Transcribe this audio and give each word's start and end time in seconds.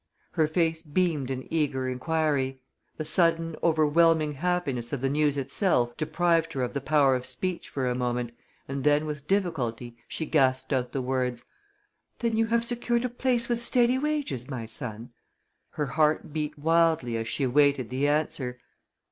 Her 0.31 0.47
face 0.47 0.81
beamed 0.81 1.29
an 1.29 1.47
eager 1.51 1.87
inquiry. 1.87 2.59
The 2.97 3.05
sudden, 3.05 3.55
overwhelming 3.61 4.33
happiness 4.33 4.91
of 4.91 5.01
the 5.01 5.11
news 5.11 5.37
itself 5.37 5.95
deprived 5.95 6.53
her 6.53 6.63
of 6.63 6.73
the 6.73 6.81
power 6.81 7.13
of 7.15 7.27
speech 7.27 7.69
for 7.69 7.87
a 7.87 7.93
moment, 7.93 8.31
and 8.67 8.83
then 8.83 9.05
with 9.05 9.27
difficulty 9.27 9.95
she 10.07 10.25
gasped 10.25 10.73
out 10.73 10.91
the 10.91 11.03
words: 11.03 11.45
"Then 12.17 12.35
you 12.35 12.47
have 12.47 12.65
secured 12.65 13.05
a 13.05 13.09
place 13.09 13.47
with 13.47 13.63
steady 13.63 13.99
wages, 13.99 14.49
my 14.49 14.65
son?" 14.65 15.11
Her 15.73 15.85
heart 15.85 16.33
beat 16.33 16.57
wildly 16.57 17.15
as 17.15 17.27
she 17.27 17.43
awaited 17.43 17.91
the 17.91 18.07
answer. 18.07 18.59